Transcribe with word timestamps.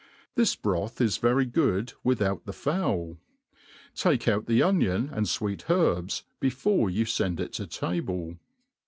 Thi^ 0.35 0.59
broth 0.59 0.99
is 0.99 1.17
very 1.17 1.45
good 1.45 1.93
without 2.03 2.47
the 2.47 2.53
fowl. 2.53 3.17
Take 3.93 4.27
out 4.27 4.47
the 4.47 4.63
onion 4.63 5.11
and 5.13 5.27
fwect 5.27 5.69
herbs 5.69 6.23
before 6.39 6.89
you 6.89 7.05
fend 7.05 7.39
it 7.39 7.53
to 7.53 7.67
tabic. 7.67 8.37